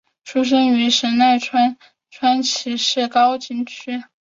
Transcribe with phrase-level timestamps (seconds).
[0.23, 1.77] 出生于神奈川县
[2.09, 4.03] 川崎市高津区。